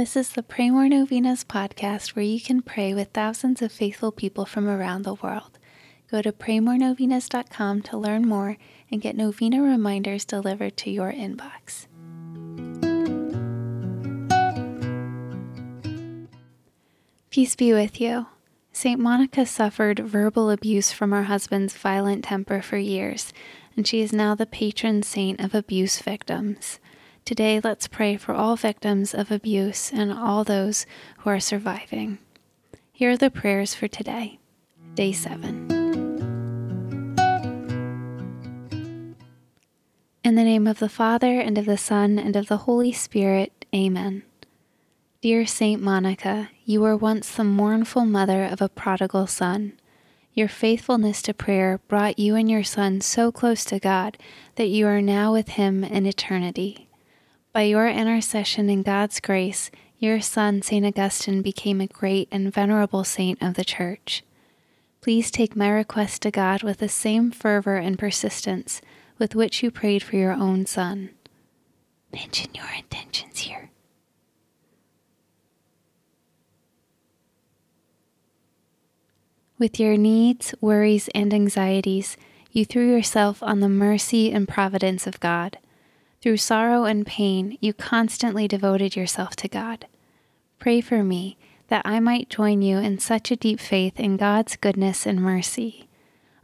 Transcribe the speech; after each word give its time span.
This 0.00 0.16
is 0.16 0.30
the 0.30 0.42
Pray 0.42 0.70
More 0.70 0.88
Novenas 0.88 1.44
podcast 1.44 2.16
where 2.16 2.24
you 2.24 2.40
can 2.40 2.62
pray 2.62 2.94
with 2.94 3.08
thousands 3.08 3.60
of 3.60 3.70
faithful 3.70 4.10
people 4.10 4.46
from 4.46 4.66
around 4.66 5.02
the 5.02 5.12
world. 5.12 5.58
Go 6.10 6.22
to 6.22 6.32
praymorenovenas.com 6.32 7.82
to 7.82 7.98
learn 7.98 8.26
more 8.26 8.56
and 8.90 9.02
get 9.02 9.14
novena 9.14 9.60
reminders 9.60 10.24
delivered 10.24 10.78
to 10.78 10.90
your 10.90 11.12
inbox. 11.12 11.86
Peace 17.28 17.54
be 17.54 17.74
with 17.74 18.00
you. 18.00 18.24
St. 18.72 18.98
Monica 18.98 19.44
suffered 19.44 19.98
verbal 19.98 20.48
abuse 20.48 20.92
from 20.92 21.10
her 21.10 21.24
husband's 21.24 21.76
violent 21.76 22.24
temper 22.24 22.62
for 22.62 22.78
years, 22.78 23.34
and 23.76 23.86
she 23.86 24.00
is 24.00 24.14
now 24.14 24.34
the 24.34 24.46
patron 24.46 25.02
saint 25.02 25.40
of 25.40 25.54
abuse 25.54 26.00
victims. 26.00 26.80
Today, 27.30 27.60
let's 27.62 27.86
pray 27.86 28.16
for 28.16 28.34
all 28.34 28.56
victims 28.56 29.14
of 29.14 29.30
abuse 29.30 29.92
and 29.92 30.12
all 30.12 30.42
those 30.42 30.84
who 31.18 31.30
are 31.30 31.38
surviving. 31.38 32.18
Here 32.92 33.12
are 33.12 33.16
the 33.16 33.30
prayers 33.30 33.72
for 33.72 33.86
today, 33.86 34.40
day 34.96 35.12
7. 35.12 35.70
In 40.24 40.34
the 40.34 40.42
name 40.42 40.66
of 40.66 40.80
the 40.80 40.88
Father, 40.88 41.38
and 41.38 41.56
of 41.56 41.66
the 41.66 41.78
Son, 41.78 42.18
and 42.18 42.34
of 42.34 42.48
the 42.48 42.66
Holy 42.66 42.90
Spirit, 42.90 43.64
Amen. 43.72 44.24
Dear 45.20 45.46
Saint 45.46 45.80
Monica, 45.80 46.50
you 46.64 46.80
were 46.80 46.96
once 46.96 47.30
the 47.30 47.44
mournful 47.44 48.06
mother 48.06 48.44
of 48.44 48.60
a 48.60 48.68
prodigal 48.68 49.28
son. 49.28 49.74
Your 50.34 50.48
faithfulness 50.48 51.22
to 51.22 51.32
prayer 51.32 51.78
brought 51.86 52.18
you 52.18 52.34
and 52.34 52.50
your 52.50 52.64
son 52.64 53.00
so 53.00 53.30
close 53.30 53.64
to 53.66 53.78
God 53.78 54.18
that 54.56 54.66
you 54.66 54.88
are 54.88 55.00
now 55.00 55.32
with 55.32 55.50
him 55.50 55.84
in 55.84 56.06
eternity. 56.06 56.88
By 57.52 57.62
your 57.62 57.88
intercession 57.88 58.70
and 58.70 58.84
God's 58.84 59.18
grace, 59.18 59.72
your 59.98 60.20
son, 60.20 60.62
St. 60.62 60.86
Augustine, 60.86 61.42
became 61.42 61.80
a 61.80 61.88
great 61.88 62.28
and 62.30 62.52
venerable 62.52 63.02
saint 63.02 63.42
of 63.42 63.54
the 63.54 63.64
Church. 63.64 64.22
Please 65.00 65.32
take 65.32 65.56
my 65.56 65.68
request 65.68 66.22
to 66.22 66.30
God 66.30 66.62
with 66.62 66.78
the 66.78 66.88
same 66.88 67.32
fervor 67.32 67.76
and 67.76 67.98
persistence 67.98 68.80
with 69.18 69.34
which 69.34 69.64
you 69.64 69.70
prayed 69.70 70.02
for 70.02 70.14
your 70.14 70.32
own 70.32 70.64
son. 70.64 71.10
Mention 72.12 72.50
your 72.54 72.70
intentions 72.78 73.40
here. 73.40 73.70
With 79.58 79.80
your 79.80 79.96
needs, 79.96 80.54
worries, 80.60 81.08
and 81.14 81.34
anxieties, 81.34 82.16
you 82.52 82.64
threw 82.64 82.88
yourself 82.88 83.42
on 83.42 83.60
the 83.60 83.68
mercy 83.68 84.32
and 84.32 84.46
providence 84.46 85.06
of 85.06 85.18
God. 85.18 85.58
Through 86.20 86.36
sorrow 86.36 86.84
and 86.84 87.06
pain, 87.06 87.56
you 87.60 87.72
constantly 87.72 88.46
devoted 88.46 88.94
yourself 88.94 89.34
to 89.36 89.48
God. 89.48 89.86
Pray 90.58 90.82
for 90.82 91.02
me 91.02 91.38
that 91.68 91.82
I 91.86 91.98
might 92.00 92.28
join 92.28 92.60
you 92.60 92.76
in 92.76 92.98
such 92.98 93.30
a 93.30 93.36
deep 93.36 93.58
faith 93.58 93.98
in 93.98 94.18
God's 94.18 94.56
goodness 94.56 95.06
and 95.06 95.22
mercy. 95.22 95.88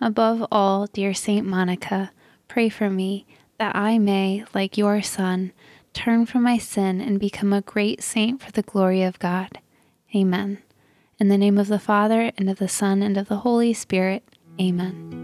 Above 0.00 0.46
all, 0.52 0.86
dear 0.86 1.12
Saint 1.12 1.46
Monica, 1.46 2.12
pray 2.46 2.68
for 2.68 2.88
me 2.88 3.26
that 3.58 3.74
I 3.74 3.98
may, 3.98 4.44
like 4.54 4.78
your 4.78 5.02
Son, 5.02 5.52
turn 5.92 6.26
from 6.26 6.42
my 6.42 6.58
sin 6.58 7.00
and 7.00 7.18
become 7.18 7.52
a 7.52 7.62
great 7.62 8.02
saint 8.02 8.42
for 8.42 8.52
the 8.52 8.62
glory 8.62 9.02
of 9.02 9.18
God. 9.18 9.58
Amen. 10.14 10.58
In 11.18 11.28
the 11.28 11.38
name 11.38 11.58
of 11.58 11.68
the 11.68 11.78
Father, 11.78 12.30
and 12.36 12.50
of 12.50 12.58
the 12.58 12.68
Son, 12.68 13.02
and 13.02 13.16
of 13.16 13.28
the 13.28 13.38
Holy 13.38 13.72
Spirit. 13.72 14.22
Amen. 14.60 15.23